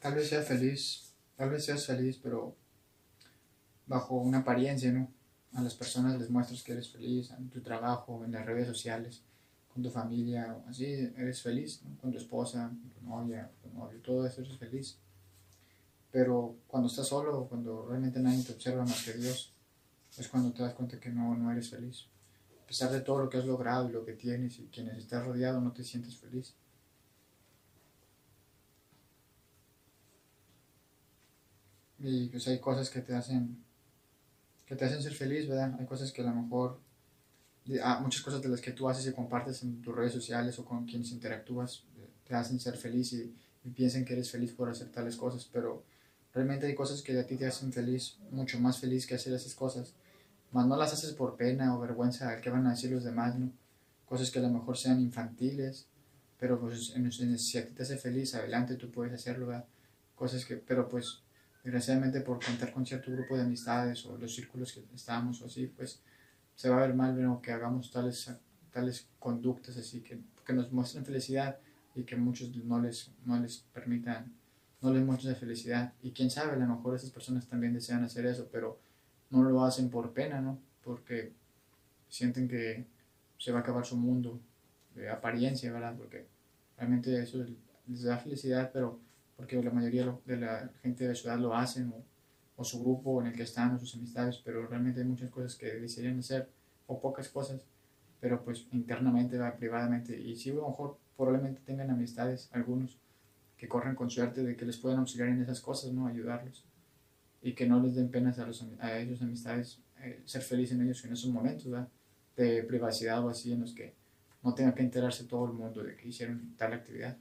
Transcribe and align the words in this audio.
tal 0.00 0.14
vez 0.14 0.28
seas 0.28 0.46
feliz, 0.46 1.12
tal 1.36 1.50
vez 1.50 1.64
seas 1.64 1.86
feliz, 1.86 2.18
pero 2.22 2.56
bajo 3.86 4.16
una 4.16 4.38
apariencia, 4.38 4.90
¿no? 4.92 5.08
A 5.52 5.62
las 5.62 5.74
personas 5.74 6.18
les 6.18 6.30
muestras 6.30 6.62
que 6.62 6.72
eres 6.72 6.90
feliz 6.90 7.30
en 7.30 7.50
tu 7.50 7.60
trabajo, 7.60 8.24
en 8.24 8.32
las 8.32 8.46
redes 8.46 8.66
sociales, 8.66 9.22
con 9.72 9.82
tu 9.82 9.90
familia, 9.90 10.56
así, 10.68 10.84
eres 11.16 11.42
feliz, 11.42 11.82
¿no? 11.82 11.96
Con 11.98 12.12
tu 12.12 12.18
esposa, 12.18 12.68
con 12.68 12.90
tu 12.90 13.02
novia, 13.02 13.50
con 13.62 13.70
tu 13.70 13.78
novio, 13.78 14.00
todo 14.00 14.26
eso 14.26 14.40
eres 14.40 14.56
feliz. 14.58 14.98
Pero 16.10 16.56
cuando 16.66 16.88
estás 16.88 17.06
solo, 17.06 17.46
cuando 17.48 17.86
realmente 17.86 18.20
nadie 18.20 18.42
te 18.42 18.52
observa 18.52 18.84
más 18.84 19.04
que 19.04 19.12
Dios, 19.12 19.52
es 20.16 20.28
cuando 20.28 20.52
te 20.52 20.62
das 20.62 20.74
cuenta 20.74 20.98
que 20.98 21.10
no, 21.10 21.36
no 21.36 21.52
eres 21.52 21.70
feliz. 21.70 22.06
A 22.62 22.66
pesar 22.66 22.90
de 22.90 23.00
todo 23.00 23.18
lo 23.18 23.30
que 23.30 23.38
has 23.38 23.44
logrado 23.44 23.88
y 23.88 23.92
lo 23.92 24.04
que 24.04 24.12
tienes 24.12 24.58
y 24.58 24.68
quienes 24.68 24.98
estás 24.98 25.24
rodeado, 25.24 25.60
no 25.60 25.72
te 25.72 25.84
sientes 25.84 26.16
feliz. 26.16 26.54
Y 32.00 32.28
pues 32.28 32.48
hay 32.48 32.58
cosas 32.58 32.90
que 32.90 33.00
te 33.00 33.14
hacen 33.14 33.62
que 34.66 34.76
te 34.76 34.84
hacen 34.84 35.02
ser 35.02 35.12
feliz, 35.14 35.48
¿verdad? 35.48 35.74
Hay 35.80 35.86
cosas 35.86 36.12
que 36.12 36.22
a 36.22 36.24
lo 36.24 36.32
mejor 36.32 36.78
ah, 37.82 37.98
muchas 38.00 38.22
cosas 38.22 38.40
de 38.40 38.48
las 38.48 38.60
que 38.60 38.70
tú 38.70 38.88
haces 38.88 39.06
y 39.06 39.12
compartes 39.12 39.64
en 39.64 39.82
tus 39.82 39.94
redes 39.94 40.12
sociales 40.12 40.58
o 40.60 40.64
con 40.64 40.86
quienes 40.86 41.10
interactúas 41.10 41.84
eh, 41.98 42.08
te 42.24 42.34
hacen 42.34 42.60
ser 42.60 42.76
feliz 42.76 43.12
y, 43.12 43.34
y 43.64 43.70
piensan 43.70 44.04
que 44.04 44.12
eres 44.12 44.30
feliz 44.30 44.52
por 44.52 44.68
hacer 44.70 44.88
tales 44.88 45.16
cosas, 45.16 45.48
pero 45.52 45.82
realmente 46.32 46.66
hay 46.66 46.74
cosas 46.74 47.02
que 47.02 47.18
a 47.18 47.26
ti 47.26 47.36
te 47.36 47.46
hacen 47.46 47.72
feliz, 47.72 48.18
mucho 48.30 48.58
más 48.60 48.78
feliz 48.78 49.06
que 49.06 49.14
hacer 49.14 49.32
esas 49.32 49.54
cosas. 49.54 49.94
Más 50.52 50.66
no 50.66 50.76
las 50.76 50.92
haces 50.92 51.12
por 51.12 51.36
pena 51.36 51.76
o 51.76 51.80
vergüenza 51.80 52.30
al 52.30 52.40
que 52.40 52.50
van 52.50 52.66
a 52.66 52.70
decir 52.70 52.90
los 52.90 53.04
demás, 53.04 53.38
¿no? 53.38 53.52
Cosas 54.06 54.30
que 54.30 54.40
a 54.40 54.42
lo 54.42 54.50
mejor 54.50 54.76
sean 54.76 55.00
infantiles, 55.00 55.86
pero 56.38 56.58
pues 56.58 56.92
en, 56.96 57.06
en, 57.06 57.38
si 57.38 57.58
a 57.58 57.66
ti 57.66 57.72
te 57.72 57.82
hace 57.82 57.96
feliz, 57.96 58.34
adelante 58.34 58.74
tú 58.74 58.90
puedes 58.90 59.12
hacerlo, 59.12 59.48
¿verdad? 59.48 59.66
Cosas 60.16 60.44
que, 60.44 60.56
pero 60.56 60.88
pues 60.88 61.22
desgraciadamente 61.62 62.20
por 62.20 62.44
contar 62.44 62.72
con 62.72 62.86
cierto 62.86 63.12
grupo 63.12 63.36
de 63.36 63.42
amistades 63.42 64.04
o 64.06 64.16
los 64.16 64.34
círculos 64.34 64.72
que 64.72 64.82
estamos 64.94 65.42
o 65.42 65.46
así, 65.46 65.66
pues 65.66 66.00
se 66.54 66.68
va 66.68 66.78
a 66.78 66.86
ver 66.86 66.94
mal 66.94 67.20
¿no? 67.20 67.40
que 67.40 67.52
hagamos 67.52 67.90
tales, 67.90 68.30
tales 68.72 69.08
conductas 69.18 69.76
así 69.76 70.00
que, 70.00 70.20
que 70.44 70.52
nos 70.52 70.72
muestren 70.72 71.04
felicidad 71.04 71.58
y 71.94 72.04
que 72.04 72.16
muchos 72.16 72.54
no 72.56 72.80
les, 72.80 73.10
no 73.24 73.38
les 73.38 73.58
permitan, 73.72 74.32
no 74.80 74.92
les 74.92 75.04
muestren 75.04 75.36
felicidad. 75.36 75.92
Y 76.02 76.12
quién 76.12 76.30
sabe, 76.30 76.52
a 76.52 76.56
lo 76.56 76.66
mejor 76.66 76.96
esas 76.96 77.10
personas 77.10 77.46
también 77.48 77.74
desean 77.74 78.04
hacer 78.04 78.26
eso, 78.26 78.48
pero 78.50 78.78
no 79.30 79.42
lo 79.42 79.64
hacen 79.64 79.90
por 79.90 80.12
pena, 80.12 80.40
¿no? 80.40 80.58
Porque 80.82 81.32
sienten 82.08 82.48
que 82.48 82.86
se 83.38 83.52
va 83.52 83.58
a 83.58 83.62
acabar 83.62 83.84
su 83.84 83.96
mundo 83.96 84.40
de 84.94 85.08
apariencia, 85.08 85.72
¿verdad? 85.72 85.96
Porque 85.96 86.26
realmente 86.76 87.20
eso 87.20 87.44
les 87.86 88.02
da 88.02 88.18
felicidad, 88.18 88.70
pero 88.72 89.00
porque 89.40 89.62
la 89.62 89.70
mayoría 89.70 90.14
de 90.26 90.36
la 90.36 90.70
gente 90.82 91.04
de 91.04 91.10
la 91.10 91.16
ciudad 91.16 91.38
lo 91.38 91.56
hacen, 91.56 91.92
o, 92.56 92.62
su 92.62 92.78
grupo 92.78 93.22
en 93.22 93.28
el 93.28 93.32
que 93.32 93.44
están, 93.44 93.74
o 93.74 93.78
sus 93.78 93.94
amistades, 93.94 94.36
pero 94.44 94.66
realmente 94.66 95.00
hay 95.00 95.06
muchas 95.06 95.30
cosas 95.30 95.56
que 95.56 95.66
desearían 95.66 96.18
hacer, 96.18 96.46
o 96.86 97.00
pocas 97.00 97.30
cosas, 97.30 97.62
pero 98.20 98.44
pues 98.44 98.66
internamente, 98.72 99.38
privadamente, 99.58 100.20
y 100.20 100.36
sí, 100.36 100.50
a 100.50 100.54
lo 100.56 100.68
mejor 100.68 100.98
probablemente 101.16 101.62
tengan 101.64 101.88
amistades, 101.88 102.50
algunos, 102.52 102.98
que 103.56 103.66
corren 103.66 103.94
con 103.94 104.10
suerte 104.10 104.42
de 104.42 104.56
que 104.56 104.66
les 104.66 104.76
puedan 104.76 104.98
auxiliar 104.98 105.30
en 105.30 105.40
esas 105.40 105.62
cosas, 105.62 105.90
¿no? 105.92 106.06
Ayudarlos, 106.06 106.66
y 107.40 107.54
que 107.54 107.66
no 107.66 107.82
les 107.82 107.94
den 107.94 108.10
penas 108.10 108.38
a, 108.38 108.46
los, 108.46 108.62
a 108.78 108.98
ellos, 108.98 109.22
amistades, 109.22 109.80
eh, 110.02 110.20
ser 110.26 110.42
felices 110.42 110.76
en 110.76 110.82
ellos 110.82 111.02
en 111.06 111.14
esos 111.14 111.30
momentos, 111.30 111.64
¿verdad? 111.64 111.88
De 112.36 112.62
privacidad 112.64 113.24
o 113.24 113.30
así, 113.30 113.52
en 113.52 113.60
los 113.60 113.72
que 113.72 113.94
no 114.42 114.52
tenga 114.52 114.74
que 114.74 114.82
enterarse 114.82 115.24
todo 115.24 115.46
el 115.46 115.54
mundo 115.54 115.82
de 115.82 115.96
que 115.96 116.08
hicieron 116.08 116.54
tal 116.58 116.74
actividad 116.74 117.16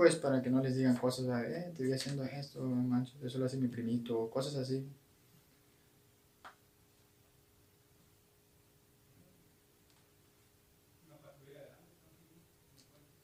pues 0.00 0.16
para 0.16 0.40
que 0.40 0.48
no 0.48 0.62
les 0.62 0.76
digan 0.76 0.96
cosas 0.96 1.26
de, 1.26 1.58
eh, 1.58 1.72
te 1.76 1.82
voy 1.82 1.92
haciendo 1.92 2.24
esto, 2.24 2.62
mancho, 2.62 3.12
eso 3.22 3.38
lo 3.38 3.44
hace 3.44 3.58
mi 3.58 3.68
primito, 3.68 4.30
cosas 4.30 4.56
así. 4.56 4.82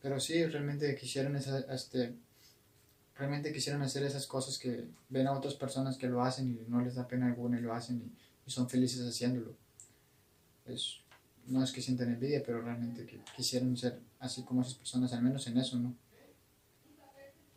Pero 0.03 0.21
sí, 0.21 0.45
realmente 0.45 0.95
quisieran 0.97 1.35
esa, 1.37 1.61
este, 1.75 2.15
realmente 3.17 3.55
quisieran 3.55 3.81
hacer 3.81 4.03
esas 4.03 4.27
cosas 4.27 4.59
que 4.59 4.85
ven 5.09 5.27
a 5.29 5.33
otras 5.33 5.55
personas 5.55 5.97
que 5.97 6.09
lo 6.09 6.23
hacen 6.23 6.47
y 6.47 6.71
no 6.71 6.83
les 6.83 6.97
da 6.97 7.09
pena 7.09 7.25
alguna 7.25 7.59
y 7.59 7.63
lo 7.63 7.73
hacen 7.73 8.03
y, 8.47 8.51
son 8.51 8.69
felices 8.69 9.01
haciéndolo. 9.01 9.57
Es, 10.67 11.01
no 11.47 11.65
es 11.65 11.73
que 11.73 11.81
sientan 11.81 12.13
envidia, 12.13 12.43
pero 12.45 12.61
realmente 12.61 13.07
que 13.07 13.19
quisieran 13.35 13.75
ser 13.79 13.99
así 14.21 14.43
como 14.43 14.61
esas 14.61 14.75
personas, 14.75 15.15
al 15.15 15.23
menos 15.23 15.47
en 15.47 15.57
eso, 15.57 15.79
¿no? 15.79 15.97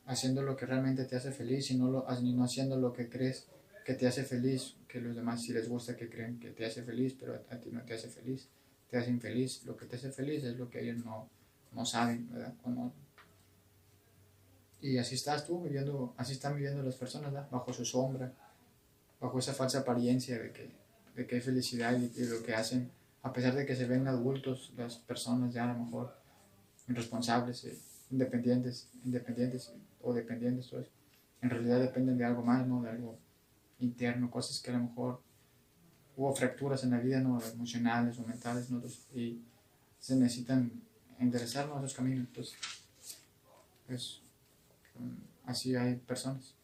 Haciendo 0.09 0.41
lo 0.41 0.55
que 0.55 0.65
realmente 0.65 1.05
te 1.05 1.15
hace 1.15 1.31
feliz 1.31 1.69
y 1.69 1.77
no, 1.77 1.89
lo, 1.89 2.05
no 2.09 2.43
haciendo 2.43 2.77
lo 2.77 2.91
que 2.91 3.07
crees 3.09 3.45
que 3.85 3.93
te 3.93 4.07
hace 4.07 4.23
feliz, 4.23 4.75
que 4.87 4.99
los 4.99 5.15
demás 5.15 5.43
si 5.43 5.53
les 5.53 5.69
gusta 5.69 5.95
que 5.95 6.09
creen 6.09 6.39
que 6.39 6.49
te 6.49 6.65
hace 6.65 6.81
feliz, 6.81 7.15
pero 7.17 7.35
a, 7.35 7.57
ti 7.57 7.69
no 7.71 7.83
te 7.83 7.93
hace 7.93 8.09
feliz, 8.09 8.47
te 8.89 8.97
hace 8.97 9.11
infeliz. 9.11 9.63
Lo 9.65 9.77
que 9.77 9.85
te 9.85 9.97
hace 9.97 10.11
feliz 10.11 10.43
es 10.43 10.57
lo 10.57 10.67
que 10.67 10.81
ellos 10.81 11.05
no, 11.05 11.29
no 11.73 11.85
saben, 11.85 12.27
¿verdad? 12.31 12.53
y 14.81 14.97
así 14.97 15.13
estás 15.13 15.45
tú 15.45 15.61
viviendo, 15.61 16.13
así 16.17 16.33
están 16.33 16.55
viviendo 16.55 16.81
las 16.81 16.95
personas, 16.95 17.31
¿verdad? 17.31 17.49
Bajo 17.51 17.71
su 17.71 17.85
sombra, 17.85 18.33
bajo 19.19 19.37
esa 19.37 19.53
falsa 19.53 19.79
apariencia 19.79 20.39
de 20.39 20.51
que, 20.51 20.71
de 21.15 21.27
que 21.27 21.35
hay 21.35 21.41
felicidad 21.41 21.95
y, 21.99 22.11
y 22.15 22.25
lo 22.25 22.41
que 22.41 22.55
hacen, 22.55 22.89
a 23.21 23.31
pesar 23.31 23.53
de 23.53 23.65
que 23.65 23.75
se 23.75 23.85
ven 23.85 24.07
adultos, 24.07 24.71
las 24.75 24.95
personas 24.95 25.53
ya 25.53 25.65
a 25.65 25.73
lo 25.73 25.83
mejor 25.83 26.15
irresponsables, 26.87 27.65
eh, 27.65 27.77
independientes, 28.11 28.89
independientes 29.03 29.73
o 30.01 30.13
dependientes, 30.13 30.67
pues, 30.69 30.87
en 31.41 31.49
realidad 31.49 31.79
dependen 31.79 32.17
de 32.17 32.25
algo 32.25 32.43
más, 32.43 32.67
¿no? 32.67 32.81
De 32.81 32.89
algo 32.89 33.17
interno, 33.79 34.29
cosas 34.29 34.61
que 34.61 34.71
a 34.71 34.73
lo 34.73 34.83
mejor 34.83 35.21
hubo 36.17 36.35
fracturas 36.35 36.83
en 36.83 36.91
la 36.91 36.99
vida, 36.99 37.19
¿no? 37.21 37.39
Emocionales 37.41 38.19
o 38.19 38.25
mentales, 38.25 38.69
¿no? 38.69 38.81
y 39.15 39.41
se 39.99 40.15
necesitan 40.15 40.71
enderezar 41.19 41.69
esos 41.77 41.93
caminos, 41.93 42.27
entonces, 42.27 42.57
pues, 43.87 44.21
así 45.45 45.75
hay 45.75 45.95
personas. 45.95 46.58